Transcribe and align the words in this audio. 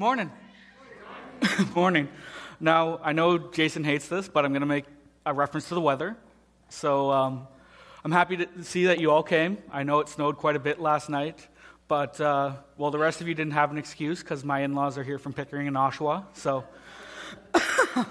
Morning. 0.00 0.30
Morning. 1.74 2.08
Now, 2.58 3.00
I 3.02 3.12
know 3.12 3.36
Jason 3.36 3.84
hates 3.84 4.08
this, 4.08 4.28
but 4.28 4.46
I'm 4.46 4.52
going 4.52 4.62
to 4.62 4.66
make 4.66 4.86
a 5.26 5.34
reference 5.34 5.68
to 5.68 5.74
the 5.74 5.80
weather. 5.82 6.16
So 6.70 7.10
um, 7.10 7.46
I'm 8.02 8.10
happy 8.10 8.38
to 8.38 8.48
see 8.64 8.86
that 8.86 8.98
you 8.98 9.10
all 9.10 9.22
came. 9.22 9.58
I 9.70 9.82
know 9.82 10.00
it 10.00 10.08
snowed 10.08 10.38
quite 10.38 10.56
a 10.56 10.58
bit 10.58 10.80
last 10.80 11.10
night, 11.10 11.46
but, 11.86 12.18
uh, 12.18 12.52
well, 12.78 12.90
the 12.90 12.96
rest 12.96 13.20
of 13.20 13.28
you 13.28 13.34
didn't 13.34 13.52
have 13.52 13.72
an 13.72 13.76
excuse 13.76 14.20
because 14.20 14.42
my 14.42 14.60
in 14.60 14.72
laws 14.72 14.96
are 14.96 15.04
here 15.04 15.18
from 15.18 15.34
Pickering 15.34 15.68
and 15.68 15.76
Oshawa. 15.76 16.24
So, 16.32 16.64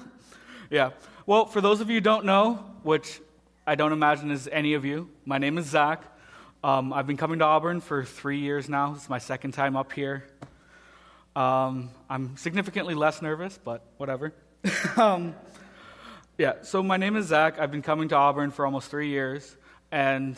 yeah. 0.70 0.92
Well, 1.26 1.48
for 1.48 1.60
those 1.60 1.82
of 1.82 1.90
you 1.90 1.96
who 1.96 2.02
don't 2.02 2.24
know, 2.24 2.64
which 2.84 3.20
I 3.66 3.74
don't 3.74 3.94
imagine 3.94 4.30
is 4.30 4.48
any 4.52 4.76
of 4.76 4.86
you, 4.86 5.10
my 5.26 5.40
name 5.40 5.58
is 5.58 5.66
Zach. 5.66 6.04
Um, 6.64 6.94
I've 6.94 7.08
been 7.08 7.18
coming 7.18 7.40
to 7.40 7.46
Auburn 7.46 7.82
for 7.82 8.06
three 8.06 8.42
years 8.42 8.70
now. 8.70 8.94
It's 8.96 9.10
my 9.10 9.18
second 9.18 9.54
time 9.54 9.76
up 9.76 9.92
here. 9.92 10.28
Um, 11.40 11.92
I'm 12.10 12.36
significantly 12.36 12.96
less 12.96 13.22
nervous, 13.22 13.58
but 13.64 13.82
whatever. 13.96 14.34
um, 14.98 15.34
yeah, 16.38 16.56
so 16.64 16.84
my 16.84 16.98
name 16.98 17.16
is 17.16 17.28
Zach. 17.28 17.58
I've 17.60 17.72
been 17.72 17.82
coming 17.82 18.10
to 18.10 18.16
Auburn 18.18 18.52
for 18.52 18.66
almost 18.66 18.92
three 18.92 19.08
years. 19.08 19.56
And 19.90 20.38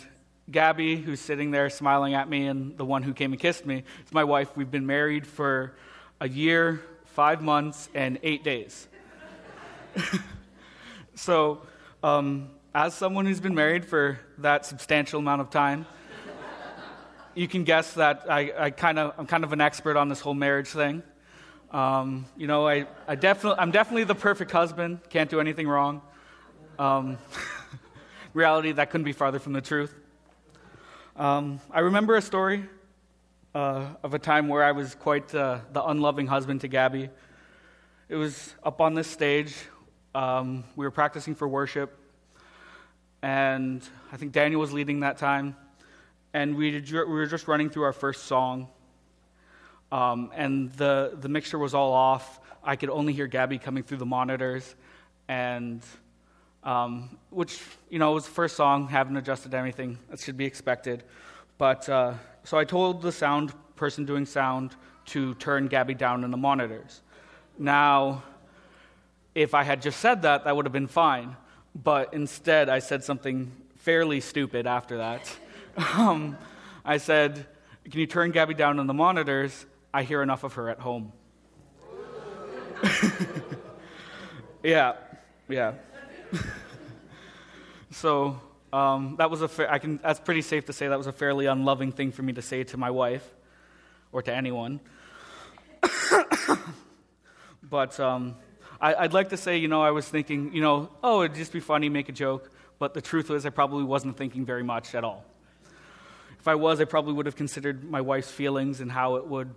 Gabby, 0.51 0.97
who's 0.97 1.19
sitting 1.19 1.49
there 1.49 1.71
smiling 1.71 2.13
at 2.13 2.29
me, 2.29 2.45
and 2.45 2.77
the 2.77 2.85
one 2.85 3.01
who 3.01 3.15
came 3.15 3.31
and 3.31 3.41
kissed 3.41 3.65
me, 3.65 3.77
is 4.05 4.13
my 4.13 4.23
wife. 4.23 4.55
We've 4.55 4.69
been 4.69 4.85
married 4.85 5.25
for 5.25 5.73
a 6.19 6.29
year, 6.29 6.83
five 7.05 7.41
months, 7.41 7.89
and 7.95 8.19
eight 8.21 8.43
days. 8.43 8.87
so, 11.15 11.63
um, 12.03 12.51
as 12.75 12.93
someone 12.93 13.25
who's 13.25 13.39
been 13.39 13.55
married 13.55 13.85
for 13.85 14.19
that 14.37 14.67
substantial 14.67 15.17
amount 15.17 15.41
of 15.41 15.49
time, 15.49 15.87
you 17.33 17.47
can 17.47 17.63
guess 17.63 17.93
that 17.93 18.25
I, 18.29 18.51
I 18.57 18.69
kind 18.71 18.99
of, 18.99 19.13
I'm 19.17 19.25
kind 19.25 19.43
of 19.43 19.53
an 19.53 19.61
expert 19.61 19.95
on 19.95 20.09
this 20.09 20.19
whole 20.19 20.33
marriage 20.33 20.67
thing. 20.67 21.03
Um, 21.71 22.25
you 22.35 22.47
know, 22.47 22.67
I, 22.67 22.87
I 23.07 23.15
definitely, 23.15 23.59
I'm 23.59 23.71
definitely 23.71 24.03
the 24.03 24.15
perfect 24.15 24.51
husband. 24.51 24.99
Can't 25.09 25.29
do 25.29 25.39
anything 25.39 25.67
wrong. 25.67 26.01
Um, 26.77 27.17
reality, 28.33 28.73
that 28.73 28.89
couldn't 28.89 29.05
be 29.05 29.13
farther 29.13 29.39
from 29.39 29.53
the 29.53 29.61
truth. 29.61 29.93
Um, 31.15 31.61
I 31.71 31.79
remember 31.79 32.15
a 32.15 32.21
story 32.21 32.65
uh, 33.55 33.85
of 34.03 34.13
a 34.13 34.19
time 34.19 34.47
where 34.49 34.63
I 34.63 34.73
was 34.73 34.95
quite 34.95 35.33
uh, 35.33 35.59
the 35.71 35.83
unloving 35.83 36.27
husband 36.27 36.61
to 36.61 36.67
Gabby. 36.67 37.09
It 38.09 38.15
was 38.15 38.53
up 38.63 38.81
on 38.81 38.93
this 38.93 39.07
stage. 39.07 39.55
Um, 40.13 40.65
we 40.75 40.85
were 40.85 40.91
practicing 40.91 41.35
for 41.35 41.47
worship, 41.47 41.97
and 43.21 43.81
I 44.11 44.17
think 44.17 44.33
Daniel 44.33 44.59
was 44.59 44.73
leading 44.73 45.01
that 45.01 45.17
time 45.17 45.55
and 46.33 46.55
we, 46.55 46.79
we 46.79 47.03
were 47.03 47.25
just 47.25 47.47
running 47.47 47.69
through 47.69 47.83
our 47.83 47.93
first 47.93 48.25
song, 48.25 48.67
um, 49.91 50.31
and 50.33 50.71
the, 50.73 51.17
the 51.19 51.27
mixture 51.27 51.57
was 51.57 51.73
all 51.73 51.91
off. 51.91 52.39
I 52.63 52.75
could 52.75 52.89
only 52.89 53.13
hear 53.13 53.27
Gabby 53.27 53.57
coming 53.57 53.83
through 53.83 53.97
the 53.97 54.05
monitors, 54.05 54.75
and 55.27 55.81
um, 56.63 57.17
which, 57.31 57.59
you 57.89 57.99
know, 57.99 58.13
was 58.13 58.25
the 58.25 58.31
first 58.31 58.55
song, 58.55 58.87
haven't 58.87 59.17
adjusted 59.17 59.53
anything. 59.53 59.97
That 60.09 60.19
should 60.19 60.37
be 60.37 60.45
expected. 60.45 61.03
But 61.57 61.89
uh, 61.89 62.13
so 62.43 62.57
I 62.57 62.63
told 62.63 63.01
the 63.01 63.11
sound 63.11 63.53
person 63.75 64.05
doing 64.05 64.25
sound 64.25 64.75
to 65.07 65.33
turn 65.35 65.67
Gabby 65.67 65.95
down 65.95 66.23
in 66.23 66.31
the 66.31 66.37
monitors. 66.37 67.01
Now, 67.57 68.23
if 69.33 69.53
I 69.53 69.63
had 69.63 69.81
just 69.81 69.99
said 69.99 70.21
that, 70.21 70.45
that 70.45 70.55
would 70.55 70.65
have 70.65 70.73
been 70.73 70.87
fine. 70.87 71.35
But 71.73 72.13
instead, 72.13 72.69
I 72.69 72.79
said 72.79 73.03
something 73.03 73.51
fairly 73.77 74.19
stupid 74.19 74.67
after 74.67 74.97
that 74.97 75.35
um, 75.77 76.37
I 76.83 76.97
said, 76.97 77.45
Can 77.89 77.99
you 77.99 78.07
turn 78.07 78.31
Gabby 78.31 78.53
down 78.53 78.79
on 78.79 78.87
the 78.87 78.93
monitors? 78.93 79.65
I 79.93 80.03
hear 80.03 80.21
enough 80.21 80.43
of 80.43 80.53
her 80.53 80.69
at 80.69 80.79
home. 80.79 81.11
yeah, 84.63 84.93
yeah. 85.47 85.73
so 87.91 88.39
um, 88.73 89.15
that 89.17 89.29
was 89.29 89.41
a 89.41 89.47
fa- 89.47 89.71
I 89.71 89.79
can, 89.79 89.99
that's 90.01 90.19
pretty 90.19 90.41
safe 90.41 90.65
to 90.65 90.73
say 90.73 90.87
that 90.87 90.97
was 90.97 91.07
a 91.07 91.11
fairly 91.11 91.45
unloving 91.45 91.91
thing 91.91 92.11
for 92.11 92.23
me 92.23 92.33
to 92.33 92.41
say 92.41 92.63
to 92.63 92.77
my 92.77 92.89
wife 92.89 93.29
or 94.11 94.21
to 94.21 94.33
anyone. 94.33 94.79
but 97.63 97.99
um, 97.99 98.35
I, 98.79 99.03
would 99.03 99.13
like 99.13 99.29
to 99.29 99.37
say, 99.37 99.57
you 99.57 99.67
know, 99.67 99.81
I 99.81 99.91
was 99.91 100.07
thinking, 100.07 100.53
you 100.53 100.61
know, 100.61 100.89
oh, 101.03 101.23
it'd 101.23 101.35
just 101.35 101.51
be 101.53 101.59
funny, 101.59 101.89
make 101.89 102.09
a 102.09 102.13
joke. 102.13 102.49
But 102.79 102.93
the 102.93 103.01
truth 103.01 103.29
was, 103.29 103.45
I 103.45 103.49
probably 103.49 103.83
wasn't 103.83 104.17
thinking 104.17 104.45
very 104.45 104.63
much 104.63 104.95
at 104.95 105.03
all. 105.03 105.25
If 106.41 106.47
I 106.47 106.55
was, 106.55 106.81
I 106.81 106.85
probably 106.85 107.13
would 107.13 107.27
have 107.27 107.35
considered 107.35 107.83
my 107.83 108.01
wife's 108.01 108.31
feelings 108.31 108.81
and 108.81 108.91
how 108.91 109.17
it 109.17 109.27
would 109.27 109.53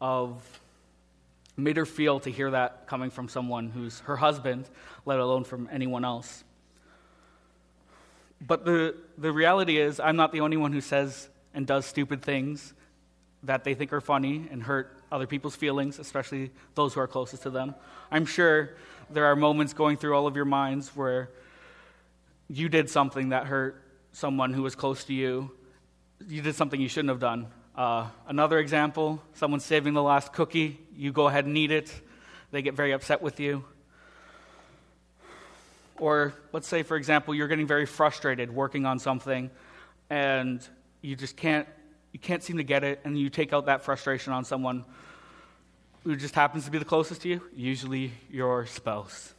have 0.00 0.40
made 1.58 1.76
her 1.76 1.84
feel 1.84 2.20
to 2.20 2.30
hear 2.30 2.52
that 2.52 2.86
coming 2.86 3.10
from 3.10 3.28
someone 3.28 3.68
who's 3.68 4.00
her 4.00 4.16
husband, 4.16 4.66
let 5.04 5.18
alone 5.18 5.44
from 5.44 5.68
anyone 5.70 6.06
else. 6.06 6.42
But 8.40 8.64
the, 8.64 8.96
the 9.18 9.30
reality 9.30 9.76
is, 9.76 10.00
I'm 10.00 10.16
not 10.16 10.32
the 10.32 10.40
only 10.40 10.56
one 10.56 10.72
who 10.72 10.80
says 10.80 11.28
and 11.52 11.66
does 11.66 11.84
stupid 11.84 12.22
things 12.22 12.72
that 13.42 13.64
they 13.64 13.74
think 13.74 13.92
are 13.92 14.00
funny 14.00 14.48
and 14.50 14.62
hurt 14.62 14.96
other 15.12 15.26
people's 15.26 15.54
feelings, 15.54 15.98
especially 15.98 16.50
those 16.76 16.94
who 16.94 17.00
are 17.00 17.06
closest 17.06 17.42
to 17.42 17.50
them. 17.50 17.74
I'm 18.10 18.24
sure 18.24 18.70
there 19.10 19.26
are 19.26 19.36
moments 19.36 19.74
going 19.74 19.98
through 19.98 20.16
all 20.16 20.26
of 20.26 20.34
your 20.34 20.46
minds 20.46 20.96
where 20.96 21.28
you 22.48 22.70
did 22.70 22.88
something 22.88 23.28
that 23.28 23.48
hurt 23.48 23.82
someone 24.12 24.54
who 24.54 24.62
was 24.62 24.74
close 24.74 25.04
to 25.04 25.12
you 25.12 25.50
you 26.28 26.42
did 26.42 26.54
something 26.54 26.80
you 26.80 26.88
shouldn't 26.88 27.10
have 27.10 27.20
done. 27.20 27.48
Uh, 27.74 28.08
another 28.26 28.58
example 28.58 29.22
someone's 29.34 29.64
saving 29.64 29.94
the 29.94 30.02
last 30.02 30.32
cookie, 30.32 30.78
you 30.96 31.12
go 31.12 31.28
ahead 31.28 31.44
and 31.44 31.56
eat 31.58 31.70
it, 31.70 31.92
they 32.50 32.62
get 32.62 32.74
very 32.74 32.92
upset 32.92 33.20
with 33.20 33.38
you. 33.38 33.64
Or 35.98 36.34
let's 36.52 36.68
say, 36.68 36.82
for 36.82 36.96
example, 36.96 37.34
you're 37.34 37.48
getting 37.48 37.66
very 37.66 37.86
frustrated 37.86 38.54
working 38.54 38.86
on 38.86 38.98
something 38.98 39.50
and 40.10 40.66
you 41.02 41.16
just 41.16 41.36
can't, 41.36 41.68
you 42.12 42.18
can't 42.18 42.42
seem 42.42 42.56
to 42.56 42.64
get 42.64 42.82
it, 42.84 43.00
and 43.04 43.18
you 43.18 43.28
take 43.28 43.52
out 43.52 43.66
that 43.66 43.82
frustration 43.82 44.32
on 44.32 44.44
someone 44.44 44.84
who 46.04 46.16
just 46.16 46.34
happens 46.34 46.64
to 46.64 46.70
be 46.70 46.78
the 46.78 46.84
closest 46.84 47.22
to 47.22 47.28
you, 47.28 47.40
usually 47.54 48.12
your 48.30 48.66
spouse. 48.66 49.34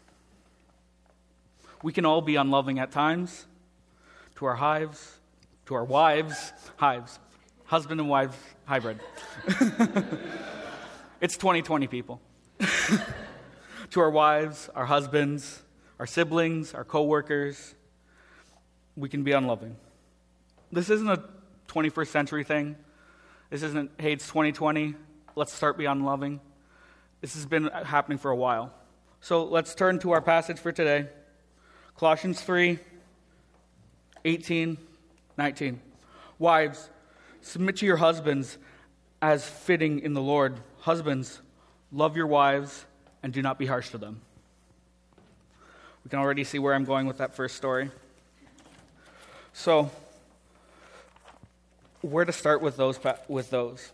We 1.81 1.93
can 1.93 2.05
all 2.05 2.21
be 2.21 2.35
unloving 2.35 2.79
at 2.79 2.91
times 2.91 3.45
to 4.35 4.45
our 4.45 4.55
hives, 4.55 5.16
to 5.67 5.75
our 5.75 5.83
wives, 5.83 6.53
hives, 6.77 7.19
husband 7.65 7.99
and 7.99 8.09
wife 8.09 8.55
hybrid. 8.65 8.99
it's 11.21 11.35
2020 11.35 11.87
people. 11.87 12.21
to 13.91 13.99
our 13.99 14.09
wives, 14.09 14.69
our 14.75 14.85
husbands, 14.85 15.61
our 15.99 16.07
siblings, 16.07 16.73
our 16.73 16.85
coworkers, 16.85 17.75
we 18.95 19.09
can 19.09 19.23
be 19.23 19.33
unloving. 19.33 19.75
This 20.71 20.89
isn't 20.89 21.09
a 21.09 21.23
21st 21.67 22.07
century 22.07 22.43
thing. 22.45 22.77
This 23.49 23.61
isn't, 23.61 23.91
hey, 23.97 24.13
it's 24.13 24.25
2020, 24.27 24.95
let's 25.35 25.53
start 25.53 25.77
being 25.77 25.89
unloving. 25.89 26.39
This 27.19 27.33
has 27.33 27.45
been 27.45 27.65
happening 27.67 28.17
for 28.17 28.31
a 28.31 28.35
while. 28.35 28.73
So 29.19 29.43
let's 29.43 29.75
turn 29.75 29.99
to 29.99 30.11
our 30.11 30.21
passage 30.21 30.59
for 30.59 30.71
today 30.71 31.07
Colossians 31.97 32.39
3 32.41 32.79
18 34.23 34.77
19. 35.37 35.79
Wives, 36.39 36.89
submit 37.41 37.77
to 37.77 37.85
your 37.85 37.97
husbands 37.97 38.57
as 39.21 39.47
fitting 39.47 39.99
in 39.99 40.13
the 40.13 40.21
Lord. 40.21 40.59
Husbands, 40.79 41.41
love 41.91 42.15
your 42.15 42.27
wives 42.27 42.85
and 43.23 43.33
do 43.33 43.41
not 43.41 43.57
be 43.57 43.65
harsh 43.65 43.89
to 43.91 43.97
them. 43.97 44.21
We 46.03 46.09
can 46.09 46.19
already 46.19 46.43
see 46.43 46.59
where 46.59 46.73
I'm 46.73 46.85
going 46.85 47.05
with 47.05 47.17
that 47.17 47.35
first 47.35 47.55
story. 47.55 47.91
So, 49.53 49.91
where 52.01 52.23
to 52.23 52.31
start 52.31 52.61
with 52.61 52.77
those? 52.77 52.99
With 53.27 53.49
those, 53.49 53.91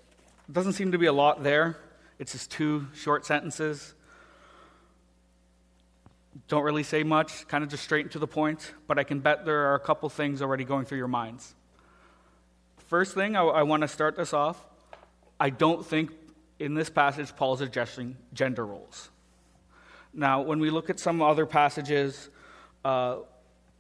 it 0.48 0.54
doesn't 0.54 0.74
seem 0.74 0.92
to 0.92 0.98
be 0.98 1.06
a 1.08 1.14
lot 1.14 1.42
there. 1.42 1.78
It's 2.20 2.34
just 2.34 2.52
two 2.52 2.88
short 2.94 3.26
sentences. 3.26 3.96
Don't 6.48 6.64
really 6.64 6.84
say 6.84 7.04
much, 7.04 7.48
kind 7.48 7.64
of 7.64 7.70
just 7.70 7.84
straight 7.84 8.12
to 8.12 8.20
the 8.20 8.28
point, 8.28 8.74
but 8.88 8.98
I 8.98 9.04
can 9.04 9.20
bet 9.20 9.46
there 9.46 9.72
are 9.72 9.76
a 9.76 9.80
couple 9.80 10.10
things 10.10 10.42
already 10.42 10.64
going 10.64 10.86
through 10.86 10.98
your 10.98 11.08
minds. 11.08 11.54
First 12.88 13.14
thing, 13.14 13.36
I, 13.36 13.44
I 13.44 13.64
want 13.64 13.82
to 13.82 13.88
start 13.88 14.16
this 14.16 14.34
off. 14.34 14.64
I 15.40 15.50
don't 15.50 15.86
think 15.86 16.12
in 16.60 16.74
this 16.74 16.90
passage 16.90 17.36
Paul's 17.36 17.62
addressing 17.62 18.18
gender 18.34 18.66
roles. 18.66 19.10
Now, 20.14 20.42
when 20.42 20.60
we 20.60 20.70
look 20.70 20.90
at 20.90 21.00
some 21.00 21.22
other 21.22 21.46
passages 21.46 22.30
uh, 22.86 23.18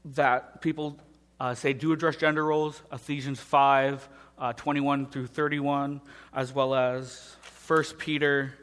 that 0.05 0.61
people 0.61 0.97
uh, 1.39 1.53
say 1.53 1.73
do 1.73 1.91
address 1.91 2.15
gender 2.15 2.43
roles, 2.43 2.81
Ephesians 2.91 3.39
5, 3.39 4.09
uh, 4.39 4.53
21 4.53 5.07
through 5.07 5.27
31, 5.27 6.01
as 6.33 6.53
well 6.53 6.73
as 6.73 7.35
1 7.67 7.83
Peter 7.97 8.53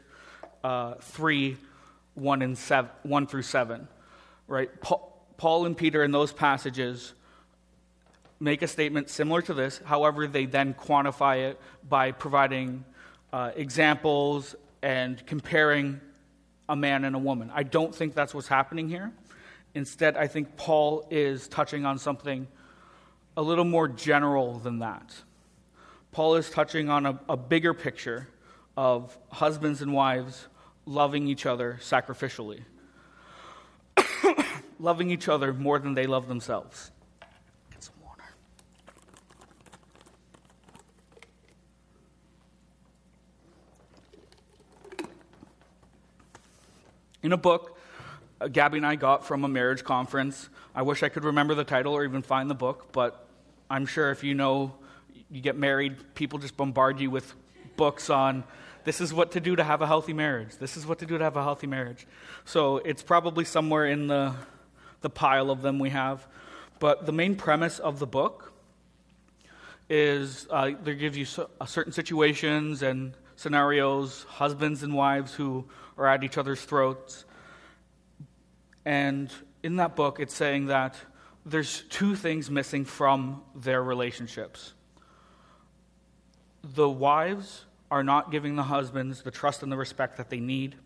uh, 0.64 0.94
3, 0.94 1.56
1, 2.14 2.42
and 2.42 2.56
7, 2.56 2.90
1 3.02 3.26
through 3.26 3.42
7. 3.42 3.88
Right? 4.46 4.70
Paul 5.36 5.66
and 5.66 5.76
Peter 5.76 6.02
in 6.02 6.10
those 6.10 6.32
passages 6.32 7.14
make 8.40 8.62
a 8.62 8.66
statement 8.66 9.10
similar 9.10 9.42
to 9.42 9.54
this. 9.54 9.80
However, 9.84 10.26
they 10.26 10.46
then 10.46 10.74
quantify 10.74 11.50
it 11.50 11.60
by 11.88 12.12
providing 12.12 12.84
uh, 13.32 13.52
examples 13.54 14.56
and 14.82 15.24
comparing 15.26 16.00
a 16.68 16.76
man 16.76 17.04
and 17.04 17.14
a 17.14 17.18
woman. 17.18 17.50
I 17.54 17.62
don't 17.62 17.94
think 17.94 18.14
that's 18.14 18.34
what's 18.34 18.48
happening 18.48 18.88
here. 18.88 19.12
Instead, 19.74 20.16
I 20.16 20.26
think 20.26 20.56
Paul 20.56 21.06
is 21.10 21.48
touching 21.48 21.84
on 21.84 21.98
something 21.98 22.48
a 23.36 23.42
little 23.42 23.64
more 23.64 23.88
general 23.88 24.58
than 24.58 24.80
that. 24.80 25.14
Paul 26.12 26.36
is 26.36 26.50
touching 26.50 26.88
on 26.88 27.06
a, 27.06 27.20
a 27.28 27.36
bigger 27.36 27.72
picture 27.72 28.28
of 28.76 29.16
husbands 29.30 29.82
and 29.82 29.92
wives 29.92 30.48
loving 30.86 31.26
each 31.28 31.46
other 31.46 31.78
sacrificially, 31.80 32.62
loving 34.78 35.10
each 35.10 35.28
other 35.28 35.52
more 35.52 35.78
than 35.78 35.94
they 35.94 36.06
love 36.06 36.28
themselves. 36.28 36.90
Get 37.70 37.82
some 37.82 37.94
water. 38.02 38.24
In 47.22 47.32
a 47.32 47.36
book 47.36 47.78
uh, 48.40 48.48
Gabby 48.48 48.78
and 48.78 48.86
I 48.86 48.94
got 48.96 49.24
from 49.24 49.44
a 49.44 49.48
marriage 49.48 49.84
conference, 49.84 50.48
I 50.74 50.82
wish 50.82 51.02
I 51.02 51.08
could 51.10 51.24
remember 51.24 51.54
the 51.54 51.64
title 51.64 51.92
or 51.92 52.04
even 52.04 52.22
find 52.22 52.48
the 52.48 52.54
book, 52.54 52.90
but 52.92 53.26
I'm 53.68 53.84
sure 53.84 54.10
if 54.10 54.24
you 54.24 54.34
know 54.34 54.74
you 55.30 55.40
get 55.40 55.56
married, 55.56 56.14
people 56.14 56.38
just 56.38 56.56
bombard 56.56 57.00
you 57.00 57.10
with 57.10 57.34
books 57.76 58.08
on 58.08 58.44
this 58.84 59.00
is 59.00 59.12
what 59.12 59.32
to 59.32 59.40
do 59.40 59.56
to 59.56 59.64
have 59.64 59.82
a 59.82 59.86
healthy 59.86 60.12
marriage. 60.12 60.56
This 60.58 60.76
is 60.76 60.86
what 60.86 60.98
to 61.00 61.06
do 61.06 61.18
to 61.18 61.24
have 61.24 61.36
a 61.36 61.42
healthy 61.42 61.66
marriage. 61.66 62.06
So 62.44 62.78
it's 62.78 63.02
probably 63.02 63.44
somewhere 63.44 63.86
in 63.86 64.06
the, 64.06 64.34
the 65.00 65.10
pile 65.10 65.50
of 65.50 65.62
them 65.62 65.78
we 65.78 65.90
have. 65.90 66.26
But 66.78 67.06
the 67.06 67.12
main 67.12 67.36
premise 67.36 67.78
of 67.78 67.98
the 67.98 68.06
book 68.06 68.52
is 69.88 70.46
uh, 70.50 70.70
they 70.82 70.94
give 70.94 71.16
you 71.16 71.26
uh, 71.60 71.66
certain 71.66 71.92
situations 71.92 72.82
and 72.82 73.12
scenarios, 73.36 74.24
husbands 74.28 74.82
and 74.82 74.94
wives 74.94 75.34
who 75.34 75.64
are 75.98 76.06
at 76.06 76.22
each 76.22 76.38
other's 76.38 76.62
throats. 76.62 77.24
And 78.84 79.30
in 79.62 79.76
that 79.76 79.96
book, 79.96 80.20
it's 80.20 80.34
saying 80.34 80.66
that 80.66 80.96
there's 81.44 81.82
two 81.90 82.14
things 82.14 82.50
missing 82.50 82.84
from 82.84 83.42
their 83.54 83.82
relationships. 83.82 84.74
The 86.62 86.88
wives 86.88 87.64
are 87.90 88.04
not 88.04 88.30
giving 88.30 88.56
the 88.56 88.62
husbands 88.62 89.22
the 89.22 89.30
trust 89.30 89.62
and 89.62 89.72
the 89.72 89.76
respect 89.76 90.16
that 90.16 90.30
they 90.30 90.40
need, 90.40 90.76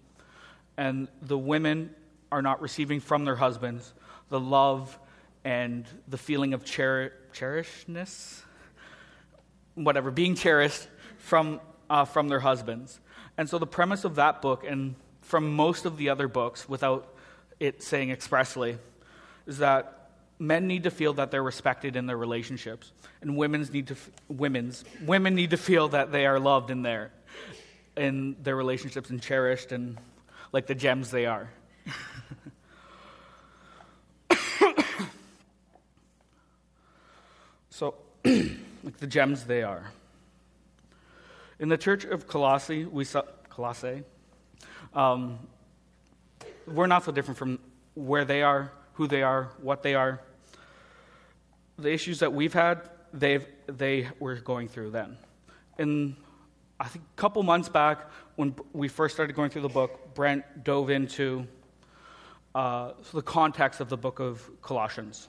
and 0.77 1.09
the 1.23 1.39
women 1.39 1.95
are 2.33 2.43
not 2.43 2.61
receiving 2.61 3.01
from 3.01 3.25
their 3.25 3.37
husbands 3.37 3.93
the 4.29 4.41
love 4.41 4.99
and 5.45 5.87
the 6.09 6.19
feeling 6.19 6.55
of 6.55 6.67
cher- 6.67 7.13
whatever, 9.75 10.11
being 10.11 10.35
cherished 10.35 10.89
from, 11.19 11.61
uh, 11.91 12.05
from 12.05 12.29
their 12.29 12.41
husbands. 12.41 13.01
And 13.37 13.49
so 13.49 13.59
the 13.59 13.67
premise 13.67 14.05
of 14.05 14.15
that 14.15 14.41
book, 14.41 14.65
and 14.67 14.95
from 15.21 15.55
most 15.55 15.85
of 15.85 15.97
the 15.97 16.09
other 16.09 16.29
books, 16.29 16.69
without 16.69 17.15
it 17.61 17.83
saying 17.83 18.11
expressly, 18.11 18.79
is 19.47 19.59
that 19.59 20.04
men 20.39 20.67
need 20.67 20.85
to 20.85 20.91
feel 20.91 21.15
that 21.15 21.31
they're 21.31 21.43
respected 21.43 21.97
in 21.97 22.07
their 22.07 22.17
relationships, 22.17 22.93
and 23.21 23.37
women's 23.37 23.73
need 23.73 23.89
to 23.89 23.97
women's 24.29 24.85
women 25.05 25.35
need 25.35 25.51
to 25.51 25.57
feel 25.57 25.89
that 25.89 26.13
they 26.13 26.27
are 26.27 26.39
loved 26.39 26.71
in 26.71 26.83
their 26.83 27.11
in 27.97 28.37
their 28.43 28.57
relationships 28.57 29.11
and 29.11 29.23
cherished 29.23 29.73
and 29.73 29.99
like 30.53 30.67
the 30.67 30.75
gems 30.75 31.11
they 31.11 31.27
are. 31.27 31.51
so, 37.71 37.95
like 38.25 38.97
the 38.99 39.07
gems 39.07 39.45
they 39.45 39.63
are. 39.63 39.91
In 41.61 41.69
the 41.69 41.79
church 41.79 42.05
of 42.05 42.27
Colossae, 42.27 42.85
we 42.85 43.05
saw 43.05 43.23
Colossae. 43.49 44.03
Um, 44.93 45.39
we're 46.67 46.87
not 46.87 47.05
so 47.05 47.13
different 47.13 47.39
from 47.39 47.61
where 47.95 48.25
they 48.25 48.43
are 48.43 48.73
who 48.95 49.07
they 49.07 49.23
are, 49.23 49.51
what 49.61 49.83
they 49.83 49.95
are. 49.95 50.21
The 51.79 51.93
issues 51.93 52.21
that 52.21 52.33
we've 52.33 52.53
had, 52.53 52.89
they've, 53.13 53.47
they 53.67 54.09
were 54.19 54.37
going 54.37 54.69
through 54.69 54.91
then. 54.91 55.17
In, 55.79 56.17
I 56.81 56.87
think, 56.87 57.05
a 57.17 57.21
couple 57.21 57.43
months 57.43 57.69
back, 57.69 58.11
when 58.37 58.55
we 58.73 58.89
first 58.89 59.15
started 59.15 59.35
going 59.35 59.51
through 59.51 59.63
the 59.63 59.69
book, 59.69 60.15
Brent 60.15 60.65
dove 60.65 60.91
into 60.91 61.47
uh, 62.55 62.93
the 63.13 63.23
context 63.23 63.81
of 63.81 63.89
the 63.89 63.97
book 63.97 64.21
of 64.21 64.49
Colossians. 64.63 65.29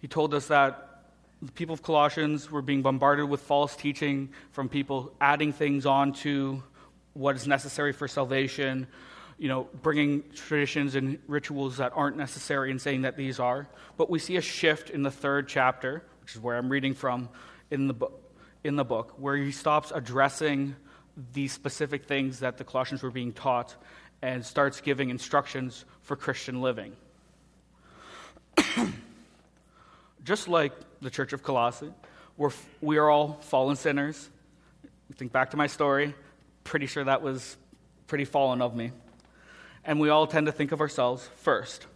He 0.00 0.08
told 0.08 0.34
us 0.34 0.46
that 0.48 1.04
the 1.42 1.52
people 1.52 1.74
of 1.74 1.82
Colossians 1.82 2.50
were 2.50 2.62
being 2.62 2.80
bombarded 2.80 3.28
with 3.28 3.40
false 3.40 3.76
teaching 3.76 4.30
from 4.52 4.68
people 4.68 5.12
adding 5.20 5.52
things 5.52 5.84
on 5.84 6.12
to 6.14 6.62
what 7.12 7.36
is 7.36 7.46
necessary 7.46 7.92
for 7.92 8.08
salvation, 8.08 8.86
you 9.38 9.48
know, 9.48 9.68
bringing 9.82 10.24
traditions 10.34 10.94
and 10.94 11.18
rituals 11.26 11.76
that 11.76 11.92
aren't 11.94 12.16
necessary 12.16 12.70
and 12.70 12.80
saying 12.80 13.02
that 13.02 13.16
these 13.16 13.38
are. 13.38 13.68
But 13.96 14.08
we 14.08 14.18
see 14.18 14.36
a 14.36 14.40
shift 14.40 14.90
in 14.90 15.02
the 15.02 15.10
third 15.10 15.46
chapter, 15.48 16.02
which 16.22 16.34
is 16.34 16.40
where 16.40 16.56
I'm 16.56 16.70
reading 16.70 16.94
from 16.94 17.28
in 17.70 17.86
the, 17.86 17.94
bu- 17.94 18.12
in 18.64 18.76
the 18.76 18.84
book, 18.84 19.14
where 19.18 19.36
he 19.36 19.52
stops 19.52 19.92
addressing 19.94 20.74
these 21.32 21.52
specific 21.52 22.06
things 22.06 22.40
that 22.40 22.56
the 22.56 22.64
Colossians 22.64 23.02
were 23.02 23.10
being 23.10 23.32
taught 23.32 23.74
and 24.22 24.44
starts 24.44 24.80
giving 24.80 25.10
instructions 25.10 25.84
for 26.02 26.16
Christian 26.16 26.62
living. 26.62 26.96
Just 30.24 30.48
like 30.48 30.72
the 31.02 31.10
church 31.10 31.34
of 31.34 31.42
Colossae, 31.42 31.92
we're, 32.38 32.50
we 32.80 32.96
are 32.96 33.10
all 33.10 33.38
fallen 33.42 33.76
sinners. 33.76 34.30
Think 35.14 35.30
back 35.30 35.50
to 35.50 35.56
my 35.56 35.66
story. 35.66 36.14
Pretty 36.64 36.86
sure 36.86 37.04
that 37.04 37.22
was 37.22 37.56
pretty 38.06 38.24
fallen 38.24 38.62
of 38.62 38.74
me 38.74 38.92
and 39.86 40.00
we 40.00 40.10
all 40.10 40.26
tend 40.26 40.46
to 40.46 40.52
think 40.52 40.72
of 40.72 40.80
ourselves 40.80 41.30
first. 41.36 41.86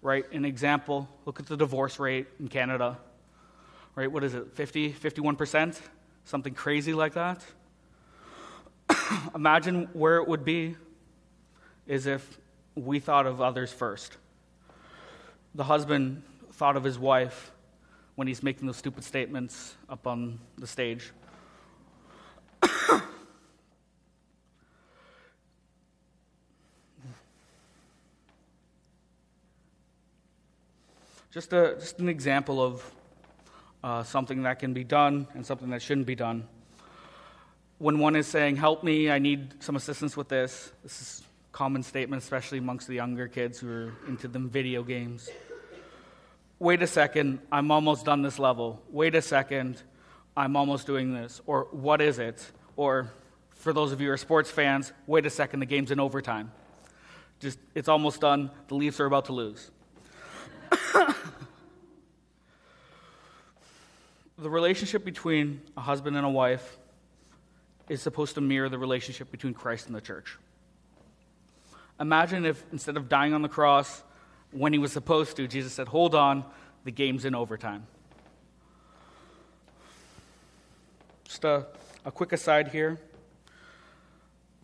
Right? 0.00 0.24
An 0.32 0.46
example 0.46 1.08
look 1.26 1.40
at 1.40 1.46
the 1.46 1.56
divorce 1.56 1.98
rate 1.98 2.26
in 2.38 2.48
Canada. 2.48 2.98
Right? 3.94 4.10
What 4.10 4.24
is 4.24 4.34
it, 4.34 4.52
50, 4.54 4.92
51%? 4.92 5.78
Something 6.24 6.54
crazy 6.54 6.94
like 6.94 7.14
that? 7.14 7.44
Imagine 9.34 9.88
where 9.92 10.16
it 10.16 10.28
would 10.28 10.44
be 10.44 10.76
is 11.86 12.06
if 12.06 12.38
we 12.76 13.00
thought 13.00 13.26
of 13.26 13.40
others 13.40 13.72
first. 13.72 14.16
The 15.54 15.64
husband 15.64 16.22
thought 16.52 16.76
of 16.76 16.84
his 16.84 16.98
wife 16.98 17.50
when 18.14 18.28
he's 18.28 18.42
making 18.42 18.66
those 18.66 18.76
stupid 18.76 19.02
statements 19.02 19.74
up 19.88 20.06
on 20.06 20.38
the 20.56 20.66
stage. 20.66 21.10
Just, 31.32 31.52
a, 31.52 31.76
just 31.78 32.00
an 32.00 32.08
example 32.08 32.60
of 32.60 32.90
uh, 33.84 34.02
something 34.02 34.42
that 34.42 34.58
can 34.58 34.74
be 34.74 34.82
done 34.82 35.28
and 35.34 35.46
something 35.46 35.70
that 35.70 35.80
shouldn't 35.80 36.08
be 36.08 36.16
done. 36.16 36.48
When 37.78 38.00
one 38.00 38.16
is 38.16 38.26
saying, 38.26 38.56
Help 38.56 38.82
me, 38.82 39.12
I 39.12 39.20
need 39.20 39.62
some 39.62 39.76
assistance 39.76 40.16
with 40.16 40.28
this, 40.28 40.72
this 40.82 41.00
is 41.00 41.22
common 41.52 41.84
statement, 41.84 42.20
especially 42.20 42.58
amongst 42.58 42.88
the 42.88 42.94
younger 42.94 43.28
kids 43.28 43.60
who 43.60 43.70
are 43.70 43.92
into 44.08 44.26
them 44.26 44.50
video 44.50 44.82
games. 44.82 45.30
Wait 46.58 46.82
a 46.82 46.86
second, 46.88 47.38
I'm 47.52 47.70
almost 47.70 48.04
done 48.04 48.22
this 48.22 48.40
level. 48.40 48.82
Wait 48.90 49.14
a 49.14 49.22
second, 49.22 49.80
I'm 50.36 50.56
almost 50.56 50.84
doing 50.84 51.14
this. 51.14 51.40
Or 51.46 51.68
what 51.70 52.00
is 52.00 52.18
it? 52.18 52.44
Or 52.74 53.12
for 53.50 53.72
those 53.72 53.92
of 53.92 54.00
you 54.00 54.08
who 54.08 54.14
are 54.14 54.16
sports 54.16 54.50
fans, 54.50 54.92
wait 55.06 55.26
a 55.26 55.30
second, 55.30 55.60
the 55.60 55.66
game's 55.66 55.92
in 55.92 56.00
overtime. 56.00 56.50
Just, 57.38 57.60
it's 57.76 57.88
almost 57.88 58.20
done, 58.20 58.50
the 58.66 58.74
Leafs 58.74 58.98
are 58.98 59.06
about 59.06 59.26
to 59.26 59.32
lose. 59.32 59.70
the 64.38 64.50
relationship 64.50 65.04
between 65.04 65.60
a 65.76 65.80
husband 65.80 66.16
and 66.16 66.24
a 66.24 66.30
wife 66.30 66.78
is 67.88 68.00
supposed 68.00 68.34
to 68.36 68.40
mirror 68.40 68.68
the 68.68 68.78
relationship 68.78 69.30
between 69.30 69.52
Christ 69.52 69.86
and 69.86 69.94
the 69.94 70.00
church. 70.00 70.38
Imagine 71.98 72.46
if 72.46 72.64
instead 72.72 72.96
of 72.96 73.08
dying 73.08 73.34
on 73.34 73.42
the 73.42 73.48
cross 73.48 74.02
when 74.52 74.72
he 74.72 74.78
was 74.78 74.92
supposed 74.92 75.36
to, 75.36 75.46
Jesus 75.46 75.72
said, 75.72 75.88
Hold 75.88 76.14
on, 76.14 76.44
the 76.84 76.90
game's 76.90 77.24
in 77.24 77.34
overtime. 77.34 77.86
Just 81.24 81.44
a, 81.44 81.66
a 82.04 82.10
quick 82.10 82.32
aside 82.32 82.68
here. 82.68 82.98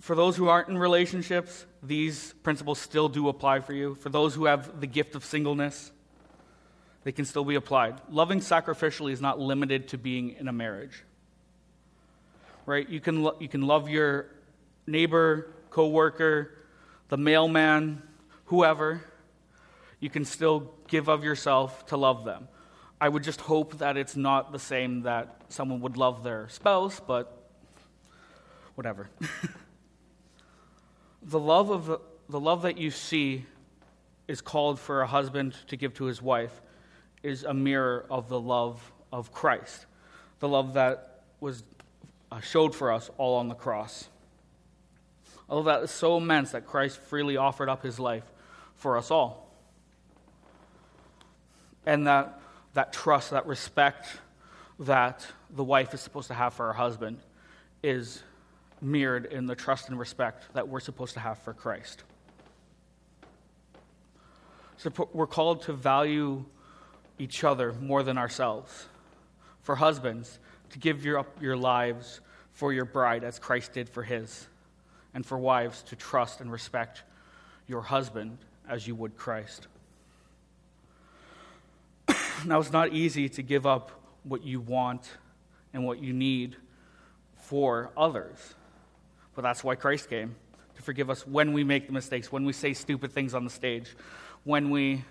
For 0.00 0.14
those 0.14 0.36
who 0.36 0.48
aren't 0.48 0.68
in 0.68 0.78
relationships, 0.78 1.66
these 1.82 2.32
principles 2.42 2.78
still 2.78 3.08
do 3.08 3.28
apply 3.28 3.60
for 3.60 3.72
you. 3.72 3.94
For 3.96 4.08
those 4.08 4.34
who 4.34 4.44
have 4.46 4.80
the 4.80 4.86
gift 4.86 5.14
of 5.14 5.24
singleness, 5.24 5.90
they 7.06 7.12
can 7.12 7.24
still 7.24 7.44
be 7.44 7.54
applied. 7.54 7.94
Loving 8.10 8.40
sacrificially 8.40 9.12
is 9.12 9.20
not 9.20 9.38
limited 9.38 9.86
to 9.90 9.96
being 9.96 10.30
in 10.40 10.48
a 10.48 10.52
marriage. 10.52 11.04
Right? 12.66 12.88
You 12.88 12.98
can, 12.98 13.22
lo- 13.22 13.36
you 13.38 13.46
can 13.46 13.62
love 13.62 13.88
your 13.88 14.26
neighbor, 14.88 15.54
coworker, 15.70 16.50
the 17.08 17.16
mailman, 17.16 18.02
whoever. 18.46 19.04
You 20.00 20.10
can 20.10 20.24
still 20.24 20.74
give 20.88 21.06
of 21.06 21.22
yourself 21.22 21.86
to 21.86 21.96
love 21.96 22.24
them. 22.24 22.48
I 23.00 23.08
would 23.08 23.22
just 23.22 23.40
hope 23.40 23.78
that 23.78 23.96
it's 23.96 24.16
not 24.16 24.50
the 24.50 24.58
same 24.58 25.02
that 25.02 25.42
someone 25.48 25.82
would 25.82 25.96
love 25.96 26.24
their 26.24 26.48
spouse, 26.48 26.98
but 26.98 27.52
whatever. 28.74 29.08
the 31.22 31.38
love 31.38 31.70
of 31.70 31.86
the, 31.86 32.00
the 32.28 32.40
love 32.40 32.62
that 32.62 32.78
you 32.78 32.90
see 32.90 33.46
is 34.26 34.40
called 34.40 34.80
for 34.80 35.02
a 35.02 35.06
husband 35.06 35.54
to 35.68 35.76
give 35.76 35.94
to 35.94 36.06
his 36.06 36.20
wife 36.20 36.62
is 37.26 37.42
a 37.42 37.52
mirror 37.52 38.06
of 38.08 38.28
the 38.28 38.38
love 38.38 38.80
of 39.12 39.32
Christ, 39.32 39.86
the 40.38 40.46
love 40.46 40.74
that 40.74 41.22
was 41.40 41.64
uh, 42.30 42.38
showed 42.40 42.72
for 42.72 42.92
us 42.92 43.10
all 43.18 43.38
on 43.38 43.48
the 43.48 43.54
cross. 43.54 44.08
All 45.48 45.64
that 45.64 45.82
is 45.82 45.90
so 45.90 46.18
immense 46.18 46.52
that 46.52 46.66
Christ 46.66 47.00
freely 47.00 47.36
offered 47.36 47.68
up 47.68 47.82
his 47.82 47.98
life 47.98 48.22
for 48.76 48.96
us 48.96 49.10
all. 49.10 49.52
And 51.84 52.06
that, 52.06 52.40
that 52.74 52.92
trust, 52.92 53.30
that 53.30 53.46
respect 53.48 54.06
that 54.78 55.26
the 55.50 55.64
wife 55.64 55.94
is 55.94 56.00
supposed 56.00 56.28
to 56.28 56.34
have 56.34 56.54
for 56.54 56.66
her 56.66 56.74
husband 56.74 57.18
is 57.82 58.22
mirrored 58.80 59.26
in 59.26 59.46
the 59.46 59.56
trust 59.56 59.88
and 59.88 59.98
respect 59.98 60.54
that 60.54 60.68
we're 60.68 60.78
supposed 60.78 61.14
to 61.14 61.20
have 61.20 61.38
for 61.38 61.52
Christ. 61.52 62.04
So 64.76 64.92
we're 65.12 65.26
called 65.26 65.62
to 65.62 65.72
value 65.72 66.44
each 67.18 67.44
other 67.44 67.72
more 67.74 68.02
than 68.02 68.18
ourselves. 68.18 68.86
For 69.62 69.76
husbands, 69.76 70.38
to 70.70 70.78
give 70.78 71.04
your, 71.04 71.18
up 71.18 71.42
your 71.42 71.56
lives 71.56 72.20
for 72.52 72.72
your 72.72 72.84
bride 72.84 73.24
as 73.24 73.38
Christ 73.38 73.72
did 73.72 73.88
for 73.88 74.02
his. 74.02 74.46
And 75.14 75.24
for 75.24 75.38
wives, 75.38 75.82
to 75.84 75.96
trust 75.96 76.40
and 76.40 76.52
respect 76.52 77.02
your 77.66 77.82
husband 77.82 78.38
as 78.68 78.86
you 78.86 78.94
would 78.94 79.16
Christ. 79.16 79.66
now, 82.46 82.60
it's 82.60 82.72
not 82.72 82.92
easy 82.92 83.28
to 83.30 83.42
give 83.42 83.66
up 83.66 83.90
what 84.24 84.44
you 84.44 84.60
want 84.60 85.08
and 85.72 85.84
what 85.84 86.02
you 86.02 86.12
need 86.12 86.56
for 87.36 87.90
others. 87.96 88.54
But 89.34 89.42
that's 89.42 89.62
why 89.62 89.74
Christ 89.74 90.10
came 90.10 90.34
to 90.76 90.82
forgive 90.82 91.10
us 91.10 91.26
when 91.26 91.52
we 91.52 91.64
make 91.64 91.86
the 91.86 91.92
mistakes, 91.92 92.30
when 92.30 92.44
we 92.44 92.52
say 92.52 92.74
stupid 92.74 93.12
things 93.12 93.34
on 93.34 93.44
the 93.44 93.50
stage, 93.50 93.96
when 94.44 94.70
we, 94.70 95.04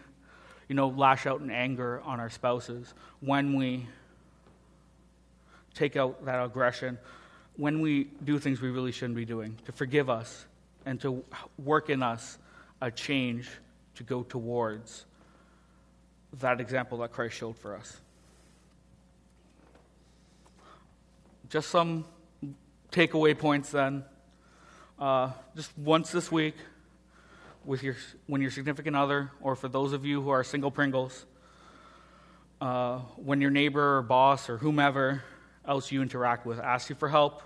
you 0.68 0.76
know, 0.76 0.88
lash 0.88 1.26
out 1.26 1.42
in 1.42 1.52
anger 1.52 2.02
on 2.04 2.20
our 2.20 2.30
spouses, 2.30 2.94
when 3.20 3.56
we 3.56 3.88
take 5.74 5.96
out 5.96 6.26
that 6.26 6.44
aggression, 6.44 6.98
when 7.58 7.82
we 7.82 8.06
do 8.24 8.40
things 8.40 8.62
we 8.62 8.70
really 8.70 8.92
shouldn't 8.92 9.16
be 9.16 9.26
doing, 9.26 9.58
to 9.66 9.72
forgive 9.72 10.10
us 10.10 10.46
and 10.86 11.00
to 11.02 11.24
work 11.64 11.90
in 11.90 12.02
us 12.02 12.38
a 12.82 12.92
change 12.92 13.50
to 13.96 14.04
go 14.04 14.24
towards 14.24 15.06
that 16.40 16.60
example 16.60 16.98
that 17.00 17.12
Christ 17.12 17.36
showed 17.36 17.58
for 17.58 17.76
us. 17.76 17.98
Just 21.50 21.70
some 21.70 22.06
takeaway 22.92 23.38
points 23.38 23.72
then. 23.72 24.04
Uh, 25.00 25.32
just 25.56 25.78
once 25.78 26.12
this 26.12 26.32
week, 26.32 26.56
with 27.66 27.84
your, 27.84 27.96
when 28.28 28.42
your 28.42 28.52
significant 28.52 28.96
other, 28.96 29.32
or 29.42 29.56
for 29.56 29.68
those 29.68 29.94
of 29.94 30.06
you 30.06 30.22
who 30.22 30.30
are 30.30 30.44
single 30.44 30.72
Pringles, 30.72 31.26
uh, 32.62 33.00
when 33.18 33.42
your 33.42 33.52
neighbor 33.52 33.98
or 33.98 34.02
boss 34.02 34.50
or 34.50 34.58
whomever 34.58 35.24
else 35.68 35.92
you 35.92 36.02
interact 36.02 36.46
with 36.46 36.60
asks 36.60 36.90
you 36.90 36.96
for 36.96 37.10
help, 37.10 37.42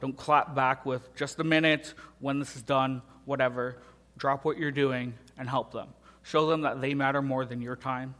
don't 0.00 0.16
clap 0.16 0.54
back 0.54 0.84
with 0.84 1.14
just 1.14 1.38
a 1.38 1.44
minute, 1.44 1.94
when 2.20 2.38
this 2.38 2.56
is 2.56 2.62
done, 2.62 3.00
whatever. 3.24 3.78
Drop 4.16 4.44
what 4.44 4.58
you're 4.58 4.70
doing 4.70 5.14
and 5.38 5.48
help 5.48 5.72
them. 5.72 5.88
Show 6.22 6.46
them 6.46 6.62
that 6.62 6.80
they 6.80 6.94
matter 6.94 7.22
more 7.22 7.44
than 7.44 7.62
your 7.62 7.76
time 7.76 8.14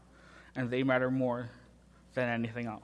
and 0.55 0.69
they 0.69 0.83
matter 0.83 1.11
more 1.11 1.49
than 2.13 2.29
anything 2.29 2.65
else. 2.65 2.81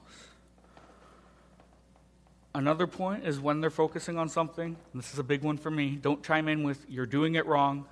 Another 2.54 2.86
point 2.86 3.26
is 3.26 3.40
when 3.40 3.62
they're 3.62 3.70
focusing 3.70 4.18
on 4.18 4.28
something, 4.28 4.76
this 4.94 5.14
is 5.14 5.20
a 5.20 5.24
big 5.24 5.42
one 5.42 5.58
for 5.58 5.72
me, 5.72 5.92
don't 5.92 6.22
chime 6.22 6.50
in 6.50 6.64
with, 6.64 6.86
you're 6.90 7.06
doing 7.06 7.36
it 7.36 7.46
wrong, 7.46 7.86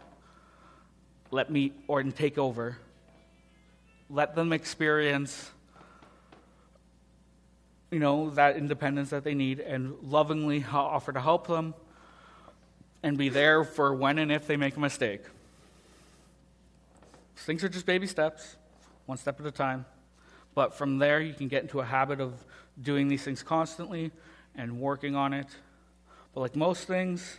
let 1.32 1.50
me, 1.50 1.74
or 1.88 2.02
take 2.04 2.38
over. 2.38 2.78
Let 4.10 4.36
them 4.36 4.52
experience, 4.54 5.52
you 7.92 8.00
know, 8.00 8.32
that 8.32 8.58
independence 8.58 9.12
that 9.12 9.24
they 9.24 9.36
need 9.36 9.60
and 9.60 9.96
lovingly 10.04 10.66
offer 10.72 11.12
to 11.12 11.22
help 11.22 11.48
them 11.48 11.74
and 13.04 13.18
be 13.18 13.30
there 13.30 13.64
for 13.64 13.94
when 13.94 14.18
and 14.18 14.32
if 14.32 14.48
they 14.48 14.58
make 14.58 14.76
a 14.76 14.80
mistake. 14.80 15.22
Things 17.36 17.64
are 17.64 17.70
just 17.70 17.86
baby 17.86 18.08
steps, 18.08 18.58
one 19.06 19.18
step 19.18 19.40
at 19.40 19.46
a 19.46 19.52
time. 19.52 19.86
But 20.56 20.74
from 20.74 20.98
there, 20.98 21.22
you 21.22 21.34
can 21.34 21.48
get 21.48 21.62
into 21.62 21.80
a 21.80 21.86
habit 21.86 22.20
of 22.20 22.34
doing 22.82 23.08
these 23.08 23.24
things 23.24 23.44
constantly 23.44 24.12
and 24.56 24.80
working 24.80 25.16
on 25.16 25.34
it. 25.34 25.48
But 26.34 26.42
like 26.42 26.56
most 26.56 26.86
things, 26.86 27.38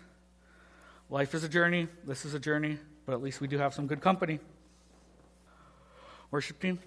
life 1.10 1.34
is 1.34 1.44
a 1.44 1.48
journey. 1.48 1.88
This 2.06 2.24
is 2.24 2.32
a 2.34 2.38
journey, 2.38 2.78
but 3.10 3.16
at 3.16 3.22
least 3.24 3.40
we 3.40 3.48
do 3.48 3.58
have 3.58 3.74
some 3.74 3.88
good 3.88 4.00
company. 4.00 4.38
Worship 6.30 6.60
team. 6.60 6.78